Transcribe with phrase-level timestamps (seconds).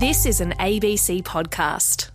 [0.00, 2.08] This is an ABC podcast.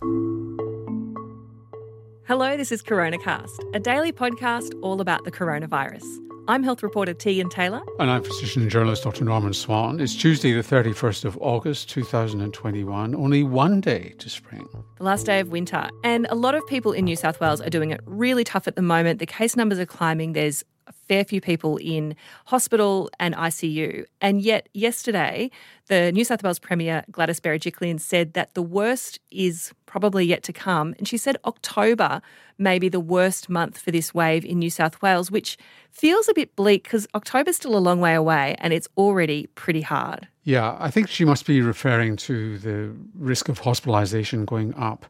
[2.26, 6.02] Hello, this is CoronaCast, a daily podcast all about the coronavirus.
[6.48, 7.80] I'm health reporter Tegan Taylor.
[8.00, 9.24] And I'm physician and journalist Dr.
[9.24, 10.00] Norman Swan.
[10.00, 14.68] It's Tuesday, the 31st of August, 2021, only one day to spring.
[14.96, 15.88] The last day of winter.
[16.02, 18.74] And a lot of people in New South Wales are doing it really tough at
[18.74, 19.20] the moment.
[19.20, 20.32] The case numbers are climbing.
[20.32, 22.14] There's a fair few people in
[22.46, 24.04] hospital and ICU.
[24.20, 25.50] And yet, yesterday,
[25.88, 30.52] the New South Wales Premier Gladys Berejiklian said that the worst is probably yet to
[30.52, 30.94] come.
[30.98, 32.20] And she said October
[32.58, 35.56] may be the worst month for this wave in New South Wales, which
[35.90, 39.82] feels a bit bleak because October's still a long way away and it's already pretty
[39.82, 40.28] hard.
[40.44, 45.06] Yeah, I think she must be referring to the risk of hospitalisation going up.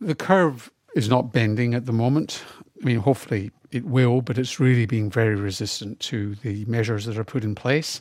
[0.00, 2.42] The curve is not bending at the moment.
[2.80, 7.18] I mean, hopefully it will, but it's really being very resistant to the measures that
[7.18, 8.00] are put in place.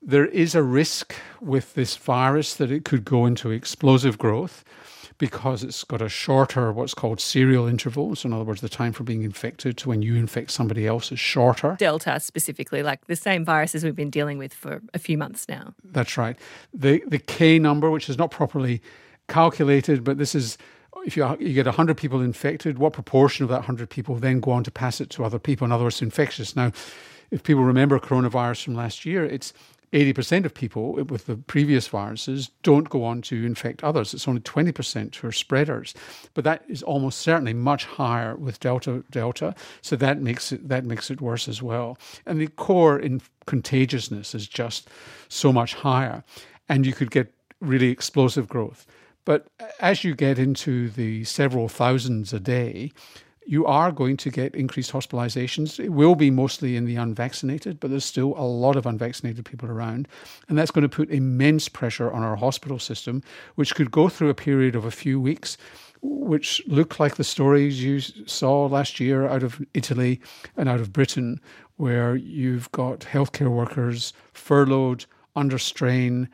[0.00, 4.64] There is a risk with this virus that it could go into explosive growth
[5.18, 8.16] because it's got a shorter, what's called serial interval.
[8.16, 11.12] So, in other words, the time from being infected to when you infect somebody else
[11.12, 11.76] is shorter.
[11.78, 15.74] Delta specifically, like the same viruses we've been dealing with for a few months now.
[15.84, 16.36] That's right.
[16.74, 18.82] The the K number, which is not properly
[19.28, 20.58] calculated, but this is
[21.04, 24.52] if you, you get 100 people infected, what proportion of that 100 people then go
[24.52, 25.64] on to pass it to other people?
[25.64, 26.54] In other words, infectious.
[26.54, 26.72] Now,
[27.30, 29.52] if people remember coronavirus from last year, it's
[29.92, 34.14] 80% of people with the previous viruses don't go on to infect others.
[34.14, 35.94] It's only 20% who are spreaders.
[36.32, 39.54] But that is almost certainly much higher with Delta Delta.
[39.82, 41.98] So that makes it that makes it worse as well.
[42.24, 44.88] And the core in contagiousness is just
[45.28, 46.24] so much higher.
[46.70, 48.86] And you could get really explosive growth.
[49.24, 49.48] But
[49.80, 52.92] as you get into the several thousands a day,
[53.46, 55.82] you are going to get increased hospitalizations.
[55.82, 59.68] It will be mostly in the unvaccinated, but there's still a lot of unvaccinated people
[59.68, 60.06] around.
[60.48, 63.22] And that's going to put immense pressure on our hospital system,
[63.56, 65.56] which could go through a period of a few weeks,
[66.02, 70.20] which look like the stories you saw last year out of Italy
[70.56, 71.40] and out of Britain,
[71.76, 76.28] where you've got healthcare workers furloughed, under strain.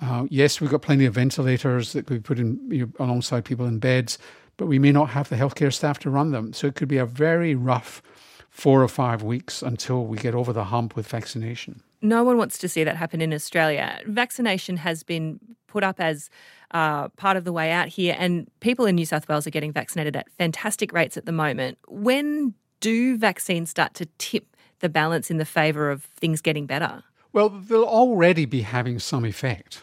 [0.00, 3.44] Uh, yes, we've got plenty of ventilators that could be put in you know, alongside
[3.44, 4.18] people in beds
[4.56, 6.52] but we may not have the healthcare staff to run them.
[6.52, 8.02] So it could be a very rough
[8.50, 11.82] four or five weeks until we get over the hump with vaccination.
[12.02, 14.00] No one wants to see that happen in Australia.
[14.06, 16.28] Vaccination has been put up as
[16.72, 19.72] uh, part of the way out here, and people in New South Wales are getting
[19.72, 21.78] vaccinated at fantastic rates at the moment.
[21.88, 27.02] When do vaccines start to tip the balance in the favour of things getting better?
[27.32, 29.82] Well, they'll already be having some effect.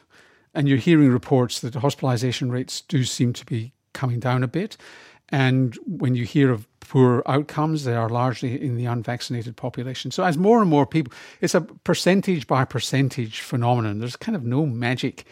[0.53, 4.77] And you're hearing reports that hospitalisation rates do seem to be coming down a bit.
[5.29, 10.09] And when you hear of poor outcomes, they are largely in the unvaccinated population.
[10.09, 13.99] So, as more and more people, it's a percentage by percentage phenomenon.
[13.99, 15.25] There's kind of no magic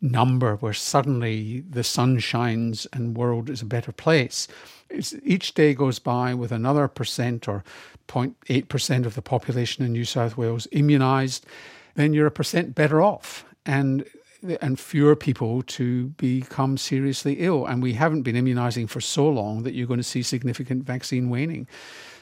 [0.00, 4.48] number where suddenly the sun shines and world is a better place.
[4.88, 7.62] It's, each day goes by with another percent or
[8.08, 11.42] 0.8% of the population in New South Wales immunised,
[11.94, 13.44] then you're a percent better off.
[13.66, 14.04] And
[14.60, 17.66] and fewer people to become seriously ill.
[17.66, 21.28] And we haven't been immunizing for so long that you're going to see significant vaccine
[21.30, 21.66] waning.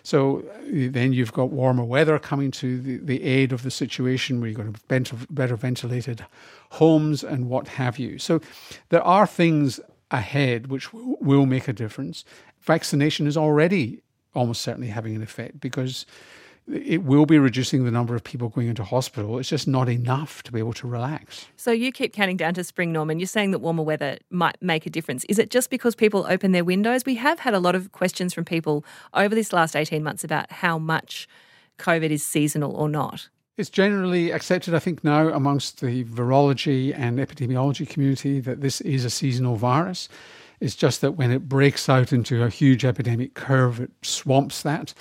[0.03, 0.43] So uh,
[0.91, 4.59] then you've got warmer weather coming to the, the aid of the situation where you've
[4.59, 6.25] got better, better ventilated
[6.71, 8.19] homes and what have you.
[8.19, 8.41] So
[8.89, 9.81] there are things
[10.11, 12.25] ahead which will make a difference.
[12.61, 14.03] Vaccination is already
[14.35, 16.07] almost certainly having an effect because
[16.73, 19.39] it will be reducing the number of people going into hospital.
[19.39, 21.47] It's just not enough to be able to relax.
[21.57, 23.19] So you keep counting down to spring, Norman.
[23.19, 25.25] You're saying that warmer weather might make a difference.
[25.25, 27.05] Is it just because people open their windows?
[27.07, 28.85] We have had a lot of questions from people
[29.15, 31.29] over this last 18 months about how much
[31.79, 33.29] COVID is seasonal or not.
[33.57, 39.05] It's generally accepted, I think, now amongst the virology and epidemiology community that this is
[39.05, 40.09] a seasonal virus.
[40.61, 44.95] It's just that when it breaks out into a huge epidemic curve, it swamps that.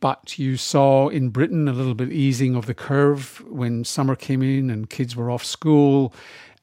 [0.00, 4.42] But you saw in Britain a little bit easing of the curve when summer came
[4.42, 6.14] in and kids were off school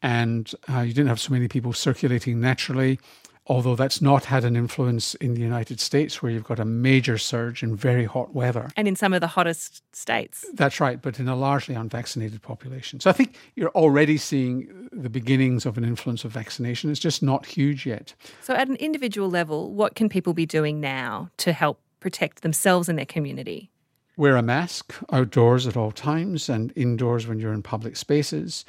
[0.02, 3.00] and uh, you didn't have so many people circulating naturally.
[3.48, 7.20] Although that's not had an influence in the United States, where you've got a major
[7.20, 8.72] surge in very hot weather.
[8.76, 10.44] And in some of the hottest states.
[10.54, 13.00] That's right, but in a largely unvaccinated population.
[13.00, 16.90] So I think you're already seeing the beginnings of an influence of vaccination.
[16.90, 18.16] It's just not huge yet.
[18.42, 22.90] So, at an individual level, what can people be doing now to help protect themselves
[22.90, 23.72] and their community?
[24.18, 28.64] Wear a mask outdoors at all times and indoors when you're in public spaces.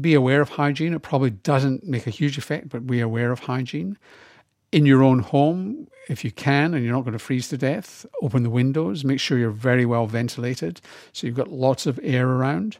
[0.00, 0.94] Be aware of hygiene.
[0.94, 3.98] It probably doesn't make a huge effect, but be aware of hygiene.
[4.72, 8.06] In your own home, if you can and you're not going to freeze to death,
[8.22, 9.04] open the windows.
[9.04, 10.80] Make sure you're very well ventilated
[11.12, 12.78] so you've got lots of air around.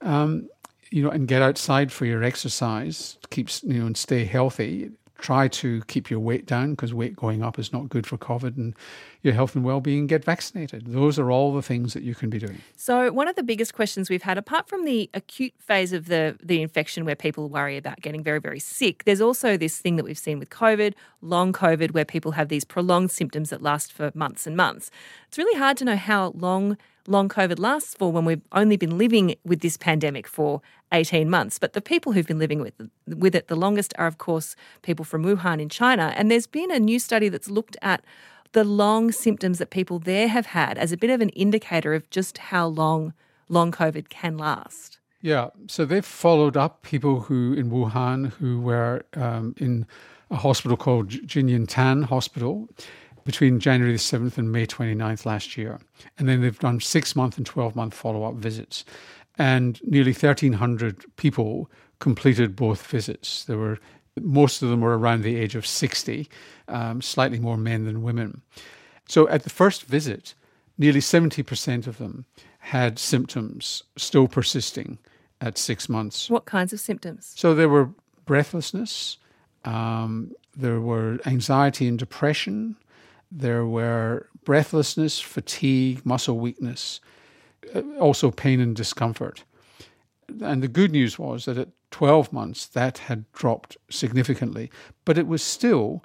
[0.00, 0.48] Um,
[0.90, 4.90] you know, and get outside for your exercise, keeps you know, and stay healthy.
[5.20, 8.56] Try to keep your weight down because weight going up is not good for COVID
[8.56, 8.74] and
[9.22, 10.06] your health and well-being.
[10.06, 10.86] Get vaccinated.
[10.86, 12.62] Those are all the things that you can be doing.
[12.76, 16.36] So one of the biggest questions we've had, apart from the acute phase of the
[16.42, 20.04] the infection where people worry about getting very very sick, there's also this thing that
[20.04, 24.10] we've seen with COVID, long COVID, where people have these prolonged symptoms that last for
[24.14, 24.90] months and months.
[25.28, 26.76] It's really hard to know how long
[27.06, 31.58] long COVID lasts for when we've only been living with this pandemic for 18 months.
[31.58, 32.74] But the people who've been living with,
[33.06, 36.12] with it the longest are, of course, people from Wuhan in China.
[36.16, 38.04] And there's been a new study that's looked at
[38.52, 42.08] the long symptoms that people there have had as a bit of an indicator of
[42.10, 43.14] just how long
[43.48, 44.98] long COVID can last.
[45.22, 49.86] Yeah, so they've followed up people who in Wuhan who were um, in
[50.30, 52.68] a hospital called Jinyintan Hospital
[53.24, 55.78] between January the 7th and May 29th last year.
[56.18, 58.84] And then they've done six month and 12 month follow up visits.
[59.40, 63.44] And nearly 1,300 people completed both visits.
[63.44, 63.78] There were
[64.20, 66.28] most of them were around the age of 60,
[66.68, 68.42] um, slightly more men than women.
[69.08, 70.34] So at the first visit,
[70.76, 72.26] nearly 70% of them
[72.58, 74.98] had symptoms still persisting
[75.40, 76.28] at six months.
[76.28, 77.32] What kinds of symptoms?
[77.34, 77.90] So there were
[78.26, 79.16] breathlessness,
[79.64, 82.76] um, there were anxiety and depression,
[83.32, 87.00] there were breathlessness, fatigue, muscle weakness,
[87.98, 89.44] also pain and discomfort.
[90.42, 94.70] And the good news was that at 12 months, that had dropped significantly,
[95.04, 96.04] but it was still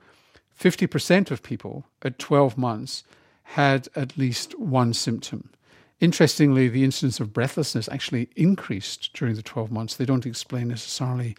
[0.60, 3.04] 50% of people at 12 months
[3.44, 5.52] had at least one symptom.
[6.00, 9.96] Interestingly, the incidence of breathlessness actually increased during the 12 months.
[9.96, 11.36] They don't explain necessarily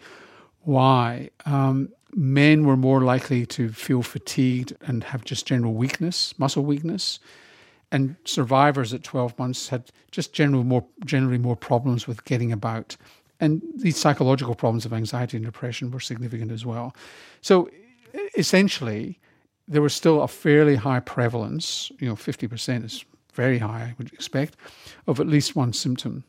[0.61, 1.29] why.
[1.45, 7.19] Um, men were more likely to feel fatigued and have just general weakness, muscle weakness.
[7.91, 12.97] And survivors at 12 months had just general more, generally more problems with getting about.
[13.39, 16.95] And these psychological problems of anxiety and depression were significant as well.
[17.41, 17.69] So
[18.35, 19.19] essentially,
[19.67, 24.11] there was still a fairly high prevalence, you know, 50% is very high, I would
[24.13, 24.57] expect,
[25.05, 26.23] of at least one symptom.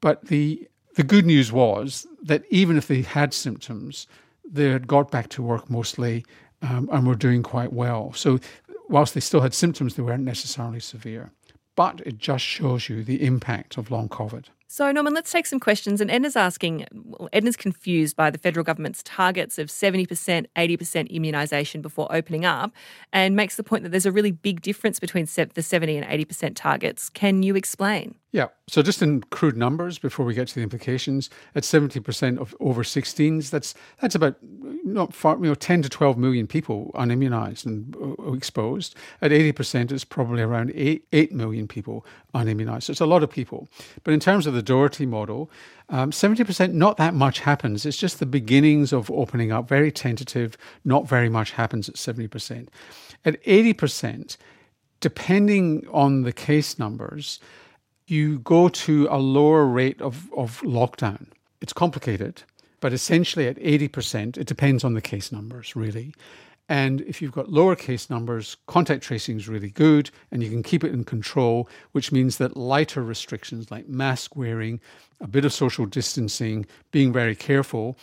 [0.00, 4.06] But the the good news was that even if they had symptoms,
[4.50, 6.24] they had got back to work mostly
[6.62, 8.12] um, and were doing quite well.
[8.14, 8.40] So,
[8.88, 11.32] whilst they still had symptoms, they weren't necessarily severe.
[11.74, 14.46] But it just shows you the impact of long COVID.
[14.68, 16.00] So, Norman, let's take some questions.
[16.00, 21.82] And Edna's asking, well, Edna's confused by the federal government's targets of 70%, 80% immunisation
[21.82, 22.72] before opening up
[23.12, 26.56] and makes the point that there's a really big difference between the 70 and 80%
[26.56, 27.08] targets.
[27.08, 28.16] Can you explain?
[28.36, 28.48] Yeah.
[28.68, 32.82] So, just in crude numbers before we get to the implications, at 70% of over
[32.82, 37.96] 16s, that's that's about not far, you know, 10 to 12 million people unimmunized and
[37.96, 38.94] uh, exposed.
[39.22, 42.04] At 80%, it's probably around 8, 8 million people
[42.34, 42.82] unimmunized.
[42.82, 43.68] So, it's a lot of people.
[44.04, 45.50] But in terms of the Doherty model,
[45.88, 47.86] um, 70%, not that much happens.
[47.86, 52.68] It's just the beginnings of opening up, very tentative, not very much happens at 70%.
[53.24, 54.36] At 80%,
[55.00, 57.38] depending on the case numbers,
[58.06, 61.28] you go to a lower rate of, of lockdown.
[61.60, 62.42] It's complicated,
[62.80, 66.14] but essentially at 80%, it depends on the case numbers, really.
[66.68, 70.62] And if you've got lower case numbers, contact tracing is really good and you can
[70.62, 74.80] keep it in control, which means that lighter restrictions like mask wearing,
[75.20, 77.96] a bit of social distancing, being very careful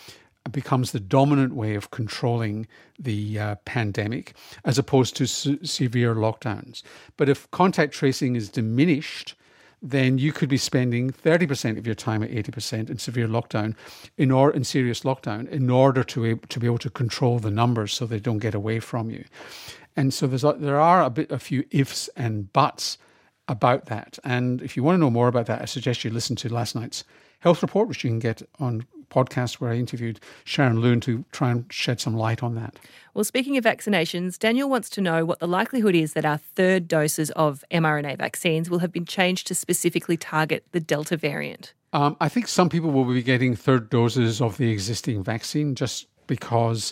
[0.52, 2.68] becomes the dominant way of controlling
[3.00, 4.34] the uh, pandemic
[4.66, 6.84] as opposed to se- severe lockdowns.
[7.18, 9.36] But if contact tracing is diminished,
[9.84, 13.76] then you could be spending 30% of your time at 80% in severe lockdown
[14.18, 17.94] in or in serious lockdown in order to, to be able to control the numbers
[17.94, 19.26] so they don't get away from you.
[19.98, 22.98] And so there's a, there are a bit a few ifs and buts
[23.50, 24.18] about that.
[24.24, 26.76] And if you want to know more about that, I suggest you listen to last
[26.76, 27.04] night's
[27.42, 31.52] health report, which you can get on podcast where I interviewed Sharon Lewin to try
[31.52, 32.80] and shed some light on that.
[33.14, 36.88] Well, speaking of vaccinations, Daniel wants to know what the likelihood is that our third
[36.88, 41.74] doses of mRNA vaccines will have been changed to specifically target the Delta variant.
[41.94, 46.08] Um, I think some people will be getting third doses of the existing vaccine just
[46.26, 46.92] because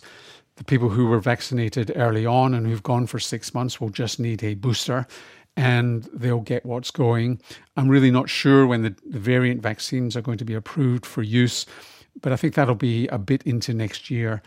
[0.57, 4.19] the people who were vaccinated early on and who've gone for six months will just
[4.19, 5.07] need a booster
[5.57, 7.41] and they'll get what's going.
[7.75, 11.23] I'm really not sure when the, the variant vaccines are going to be approved for
[11.23, 11.65] use
[12.19, 14.41] but I think that'll be a bit into next year.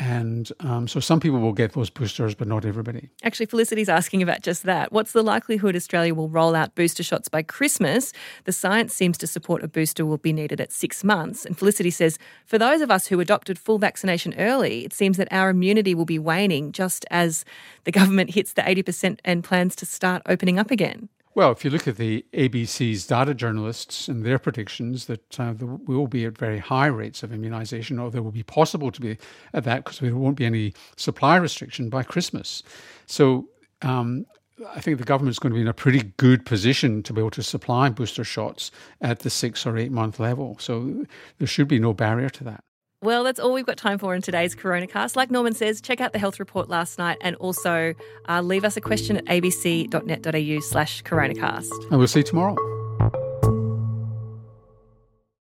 [0.00, 3.10] And um, so some people will get those boosters, but not everybody.
[3.24, 4.92] Actually, Felicity's asking about just that.
[4.92, 8.12] What's the likelihood Australia will roll out booster shots by Christmas?
[8.44, 11.44] The science seems to support a booster will be needed at six months.
[11.44, 15.32] And Felicity says, for those of us who adopted full vaccination early, it seems that
[15.32, 17.44] our immunity will be waning just as
[17.82, 21.08] the government hits the 80% and plans to start opening up again.
[21.38, 25.68] Well, if you look at the ABC's data journalists and their predictions that uh, there
[25.68, 29.18] will be at very high rates of immunisation, or there will be possible to be
[29.54, 32.64] at that because there won't be any supply restriction by Christmas.
[33.06, 33.48] So
[33.82, 34.26] um,
[34.74, 37.20] I think the government is going to be in a pretty good position to be
[37.20, 40.56] able to supply booster shots at the six or eight month level.
[40.58, 41.06] So
[41.38, 42.64] there should be no barrier to that.
[43.00, 45.14] Well, that's all we've got time for in today's Coronacast.
[45.14, 47.94] Like Norman says, check out the health report last night and also
[48.28, 51.70] uh, leave us a question at abc.net.au slash coronacast.
[51.90, 52.77] And we'll see you tomorrow.